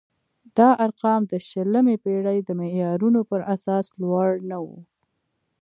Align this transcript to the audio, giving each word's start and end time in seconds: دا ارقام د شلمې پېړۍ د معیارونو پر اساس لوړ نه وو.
دا 0.57 0.69
ارقام 0.85 1.21
د 1.31 1.33
شلمې 1.49 1.95
پېړۍ 2.03 2.39
د 2.43 2.49
معیارونو 2.59 3.19
پر 3.29 3.41
اساس 3.53 3.85
لوړ 4.01 4.29
نه 4.49 4.57
وو. 4.65 4.77